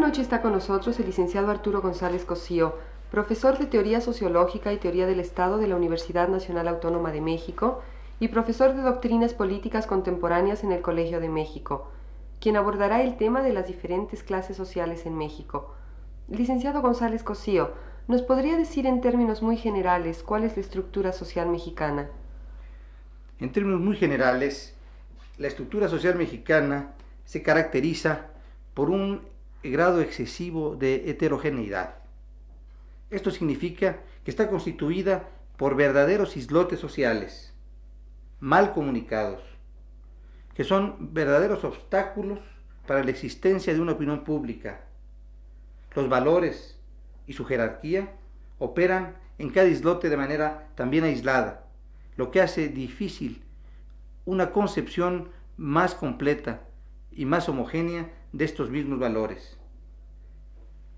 [0.00, 2.74] Noche está con nosotros el licenciado Arturo González Cosío,
[3.10, 7.82] profesor de Teoría Sociológica y Teoría del Estado de la Universidad Nacional Autónoma de México
[8.18, 11.90] y profesor de Doctrinas Políticas Contemporáneas en el Colegio de México,
[12.40, 15.74] quien abordará el tema de las diferentes clases sociales en México.
[16.28, 17.72] Licenciado González Cosío,
[18.08, 22.08] ¿nos podría decir en términos muy generales cuál es la estructura social mexicana?
[23.38, 24.74] En términos muy generales,
[25.36, 26.94] la estructura social mexicana
[27.26, 28.28] se caracteriza
[28.72, 29.28] por un
[29.62, 31.96] grado excesivo de heterogeneidad.
[33.10, 37.52] Esto significa que está constituida por verdaderos islotes sociales,
[38.38, 39.42] mal comunicados,
[40.54, 42.38] que son verdaderos obstáculos
[42.86, 44.80] para la existencia de una opinión pública.
[45.94, 46.78] Los valores
[47.26, 48.12] y su jerarquía
[48.58, 51.66] operan en cada islote de manera también aislada,
[52.16, 53.42] lo que hace difícil
[54.24, 56.60] una concepción más completa
[57.12, 59.58] y más homogénea de estos mismos valores.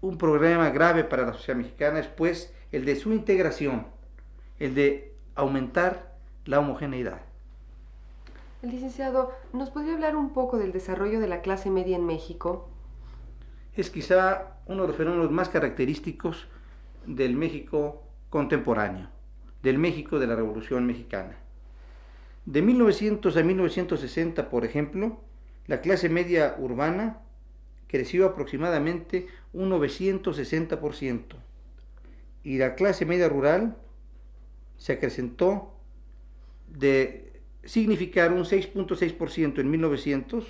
[0.00, 3.86] Un problema grave para la sociedad mexicana es pues el de su integración,
[4.58, 7.20] el de aumentar la homogeneidad.
[8.62, 12.68] El licenciado, ¿nos podría hablar un poco del desarrollo de la clase media en México?
[13.74, 16.48] Es quizá uno de los fenómenos más característicos
[17.06, 19.08] del México contemporáneo,
[19.62, 21.36] del México de la Revolución Mexicana.
[22.46, 25.20] De 1900 a 1960, por ejemplo,
[25.68, 27.20] la clase media urbana
[27.86, 31.36] creció aproximadamente un 960%
[32.42, 33.76] y la clase media rural
[34.78, 35.74] se acrecentó
[36.68, 40.46] de significar un 6.6% en 1900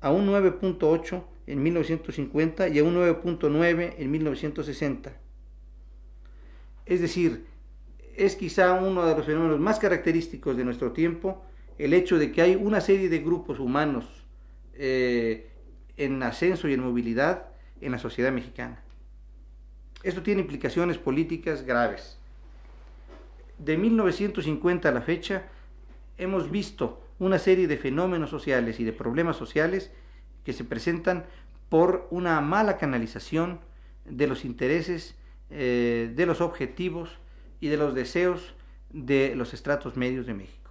[0.00, 5.12] a un 9.8 en 1950 y a un 9.9 en 1960.
[6.84, 7.46] Es decir,
[8.16, 11.44] es quizá uno de los fenómenos más característicos de nuestro tiempo
[11.78, 14.06] el hecho de que hay una serie de grupos humanos
[14.74, 15.50] eh,
[15.96, 17.46] en ascenso y en movilidad
[17.80, 18.82] en la sociedad mexicana.
[20.02, 22.18] Esto tiene implicaciones políticas graves.
[23.58, 25.44] De 1950 a la fecha
[26.18, 29.90] hemos visto una serie de fenómenos sociales y de problemas sociales
[30.44, 31.24] que se presentan
[31.68, 33.60] por una mala canalización
[34.04, 35.16] de los intereses,
[35.50, 37.18] eh, de los objetivos
[37.60, 38.54] y de los deseos
[38.90, 40.65] de los estratos medios de México.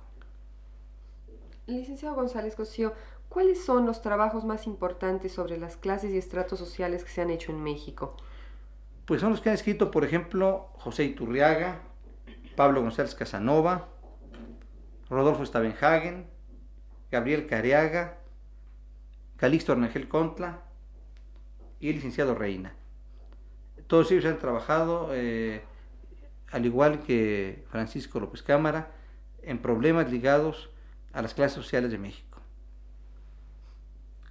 [1.68, 2.94] Licenciado González Cosío,
[3.28, 7.32] ¿cuáles son los trabajos más importantes sobre las clases y estratos sociales que se han
[7.32, 8.16] hecho en México?
[9.06, 11.82] Pues son los que han escrito, por ejemplo, José Iturriaga,
[12.56, 13.88] Pablo González Casanova,
[15.10, 16.28] Rodolfo Stavenhagen,
[17.12, 18.20] Gabriel Careaga,
[19.38, 20.62] Calixto Arnangel Contla
[21.80, 22.76] y el licenciado Reina.
[23.88, 25.64] Todos ellos han trabajado, eh,
[26.52, 28.92] al igual que Francisco López Cámara,
[29.42, 30.70] en problemas ligados
[31.16, 32.40] a las clases sociales de México.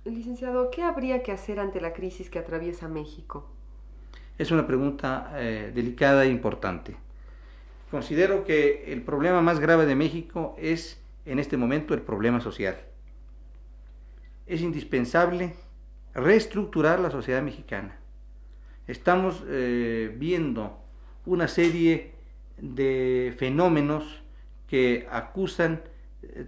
[0.04, 3.48] Licenciado, ¿qué habría que hacer ante la crisis que atraviesa México?
[4.36, 6.94] Es una pregunta eh, delicada e importante.
[7.90, 12.76] Considero que el problema más grave de México es en este momento el problema social.
[14.46, 15.54] Es indispensable
[16.12, 17.96] reestructurar la sociedad mexicana.
[18.86, 20.78] Estamos eh, viendo
[21.24, 22.12] una serie
[22.58, 24.22] de fenómenos
[24.68, 25.80] que acusan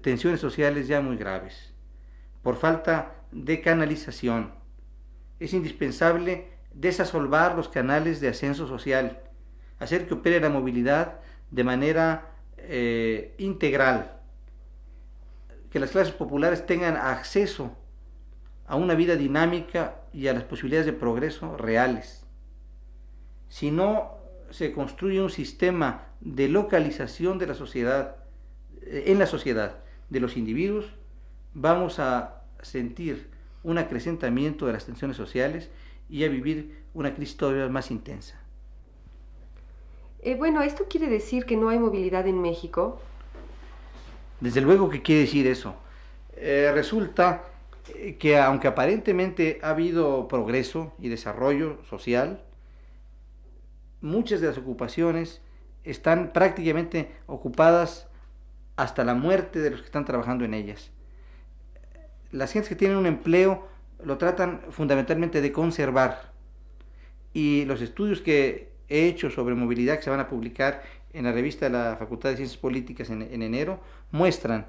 [0.02, 1.72] tensiones sociales ya muy graves,
[2.42, 4.54] por falta de canalización.
[5.40, 9.20] Es indispensable desasolvar los canales de ascenso social,
[9.78, 11.20] hacer que opere la movilidad
[11.50, 14.20] de manera eh, integral,
[15.70, 17.76] que las clases populares tengan acceso
[18.66, 22.26] a una vida dinámica y a las posibilidades de progreso reales.
[23.48, 24.16] Si no
[24.50, 28.16] se construye un sistema de localización de la sociedad,
[28.86, 29.76] en la sociedad,
[30.08, 30.86] de los individuos,
[31.54, 33.28] vamos a sentir
[33.62, 35.70] un acrecentamiento de las tensiones sociales
[36.08, 38.40] y a vivir una crisis todavía más intensa.
[40.22, 43.00] Eh, bueno, ¿esto quiere decir que no hay movilidad en México?
[44.40, 45.74] Desde luego que quiere decir eso.
[46.36, 47.44] Eh, resulta
[47.94, 52.42] eh, que aunque aparentemente ha habido progreso y desarrollo social,
[54.00, 55.40] muchas de las ocupaciones
[55.84, 58.08] están prácticamente ocupadas
[58.76, 60.90] hasta la muerte de los que están trabajando en ellas.
[62.30, 63.66] Las gentes que tienen un empleo
[64.04, 66.32] lo tratan fundamentalmente de conservar
[67.32, 70.82] y los estudios que he hecho sobre movilidad que se van a publicar
[71.12, 73.80] en la revista de la Facultad de Ciencias Políticas en, en enero
[74.10, 74.66] muestran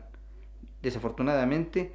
[0.82, 1.92] desafortunadamente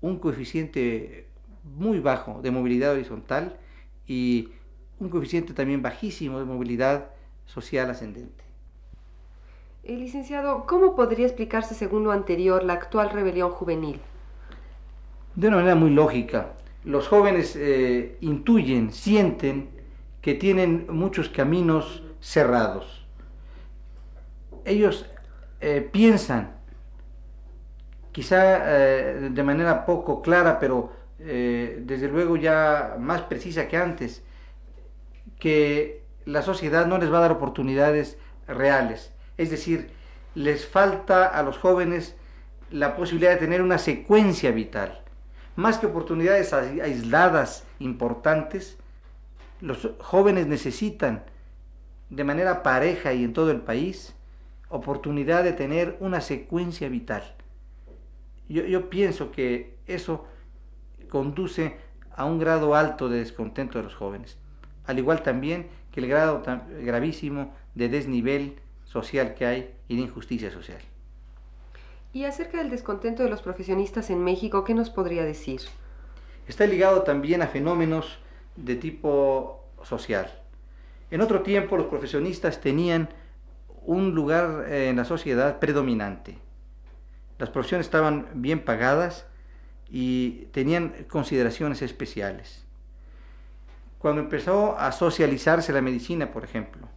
[0.00, 1.28] un coeficiente
[1.64, 3.58] muy bajo de movilidad horizontal
[4.06, 4.50] y
[5.00, 7.10] un coeficiente también bajísimo de movilidad
[7.44, 8.45] social ascendente.
[9.88, 14.00] Eh, licenciado, ¿cómo podría explicarse, según lo anterior, la actual rebelión juvenil?
[15.36, 16.54] De una manera muy lógica.
[16.82, 19.70] Los jóvenes eh, intuyen, sienten
[20.22, 23.06] que tienen muchos caminos cerrados.
[24.64, 25.06] Ellos
[25.60, 26.56] eh, piensan,
[28.10, 34.22] quizá eh, de manera poco clara, pero desde luego ya más precisa que antes,
[35.38, 39.15] que la sociedad no les va a dar oportunidades reales.
[39.36, 39.90] Es decir,
[40.34, 42.16] les falta a los jóvenes
[42.70, 45.02] la posibilidad de tener una secuencia vital.
[45.56, 48.76] Más que oportunidades aisladas importantes,
[49.60, 51.24] los jóvenes necesitan
[52.10, 54.14] de manera pareja y en todo el país
[54.68, 57.22] oportunidad de tener una secuencia vital.
[58.48, 60.26] Yo, pienso que eso
[61.08, 61.76] conduce
[62.14, 64.38] a un grado alto de descontento de los jóvenes,
[64.84, 66.42] al igual también que el grado
[66.82, 70.80] gravísimo de desnivel social que hay y de injusticia social.
[72.12, 75.60] Y acerca del descontento de los profesionistas en México, ¿qué nos podría decir?
[76.48, 78.18] Está ligado también a fenómenos
[78.56, 80.32] de tipo social.
[81.10, 83.10] En otro tiempo los profesionistas tenían
[83.84, 86.38] un lugar en la sociedad predominante.
[87.38, 89.26] Las profesiones estaban bien pagadas
[89.90, 92.64] y tenían consideraciones especiales.
[93.98, 96.88] Cuando empezó a socializarse la medicina, por ejemplo,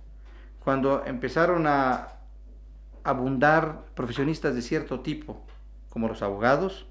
[0.63, 2.09] cuando empezaron a
[3.03, 5.41] abundar profesionistas de cierto tipo,
[5.89, 6.85] como los abogados,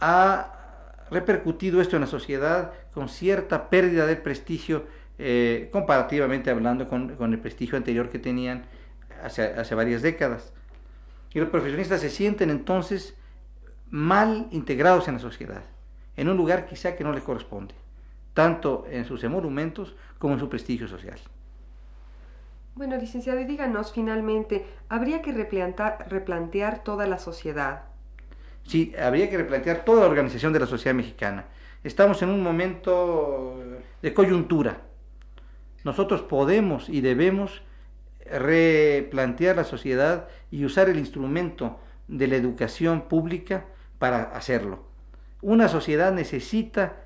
[0.00, 0.52] ha
[1.10, 4.86] repercutido esto en la sociedad con cierta pérdida de prestigio,
[5.18, 8.64] eh, comparativamente hablando con, con, el prestigio anterior que tenían
[9.22, 10.52] hace, hace varias décadas.
[11.32, 13.14] Y los profesionistas se sienten entonces
[13.90, 15.62] mal integrados en la sociedad,
[16.16, 17.74] en un lugar quizá que no les corresponde,
[18.34, 21.18] tanto en sus emolumentos como en su prestigio social.
[22.76, 27.84] Bueno, licenciado, y díganos finalmente, ¿habría que replantar, replantear toda la sociedad?
[28.66, 31.44] Sí, habría que replantear toda la organización de la sociedad mexicana.
[31.84, 33.60] Estamos en un momento
[34.02, 34.78] de coyuntura.
[35.84, 37.62] Nosotros podemos y debemos
[38.24, 41.78] replantear la sociedad y usar el instrumento
[42.08, 43.66] de la educación pública
[44.00, 44.82] para hacerlo.
[45.42, 46.96] Una sociedad necesita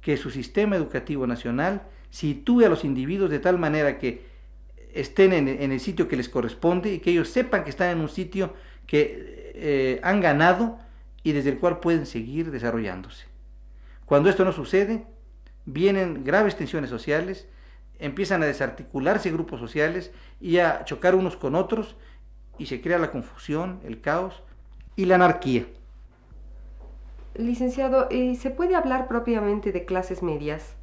[0.00, 4.27] que su sistema educativo nacional sitúe a los individuos de tal manera que
[5.00, 8.08] estén en, el sitio que les corresponde y que ellos sepan que están en un
[8.08, 8.54] sitio
[8.86, 10.78] que eh, han ganado
[11.22, 13.26] y desde el cual pueden seguir desarrollándose.
[14.06, 15.04] Cuando esto no sucede,
[15.66, 17.46] vienen graves tensiones sociales,
[17.98, 21.96] empiezan a desarticularse grupos sociales y a chocar unos con otros
[22.58, 24.42] y se crea la confusión, el caos
[24.96, 25.66] y la anarquía.
[27.34, 30.77] Licenciado, ¿se puede hablar propiamente de clases medias?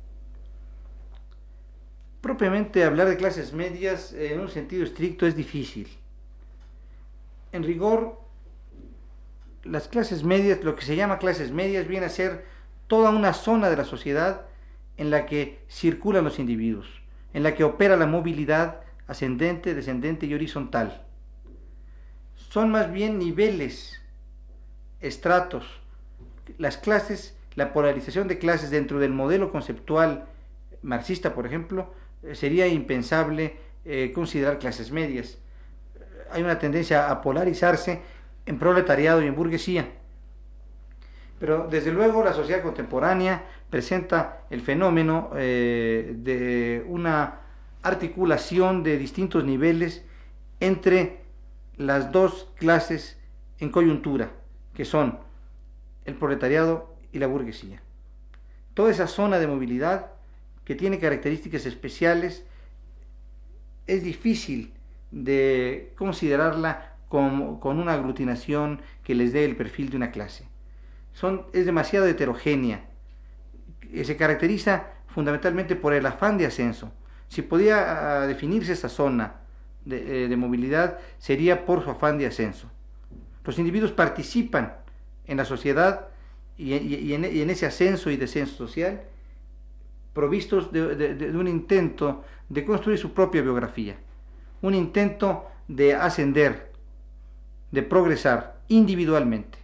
[2.25, 5.87] Propiamente hablar de clases medias en un sentido estricto es difícil.
[7.51, 8.19] En rigor,
[9.63, 12.43] las clases medias, lo que se llama clases medias, viene a ser
[12.87, 14.47] toda una zona de la sociedad
[14.97, 16.87] en la que circulan los individuos,
[17.35, 21.05] en la que opera la movilidad ascendente, descendente y horizontal.
[22.49, 24.01] Son más bien niveles,
[24.99, 25.79] estratos.
[26.57, 30.25] Las clases, la polarización de clases dentro del modelo conceptual
[30.81, 31.93] marxista, por ejemplo,
[32.33, 35.37] sería impensable eh, considerar clases medias.
[36.31, 38.01] Hay una tendencia a polarizarse
[38.45, 39.87] en proletariado y en burguesía.
[41.39, 47.41] Pero desde luego la sociedad contemporánea presenta el fenómeno eh, de una
[47.83, 50.03] articulación de distintos niveles
[50.59, 51.21] entre
[51.77, 53.19] las dos clases
[53.59, 54.31] en coyuntura,
[54.73, 55.19] que son
[56.05, 57.81] el proletariado y la burguesía.
[58.73, 60.14] Toda esa zona de movilidad
[60.65, 62.43] que tiene características especiales
[63.87, 64.73] es difícil
[65.11, 70.47] de considerarla con, una aglutinación que les dé el perfil de una clase.
[71.13, 72.85] Son, es demasiado heterogénea.
[74.03, 76.91] Se caracteriza fundamentalmente por el afán de ascenso.
[77.29, 79.35] Si podía ah, definirse esa zona
[79.85, 82.69] de, eh, de movilidad, sería por su afán de ascenso.
[83.45, 84.73] Los individuos participan
[85.27, 86.07] en la sociedad
[86.57, 89.03] y, y, en, y en, ese ascenso y descenso social,
[90.15, 93.97] provistos de, un intento de construir su propia biografía.
[94.61, 96.71] un intento de ascender,
[97.71, 99.59] de progresar individualmente.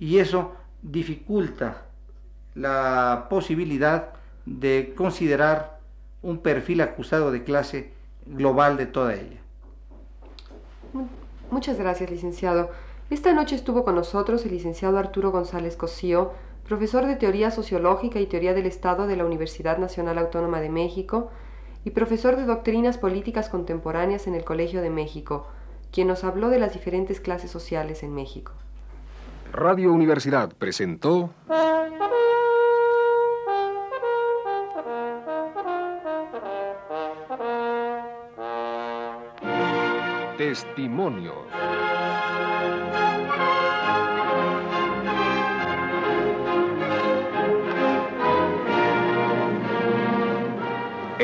[0.00, 1.82] Y eso dificulta
[2.54, 4.14] la posibilidad
[4.46, 5.78] de considerar
[6.22, 7.92] un perfil acusado de clase
[8.24, 9.40] global de toda ella.
[11.50, 12.70] Muchas gracias, licenciado.
[13.10, 16.32] Esta noche estuvo con nosotros el licenciado Arturo González Cosío,
[16.66, 21.30] profesor de Teoría Sociológica y Teoría del Estado de la Universidad Nacional Autónoma de México
[21.84, 25.46] y profesor de Doctrinas Políticas Contemporáneas en el Colegio de México,
[25.92, 28.52] quien nos habló de las diferentes clases sociales en México.
[29.52, 31.30] Radio Universidad presentó...
[40.36, 41.34] Testimonios.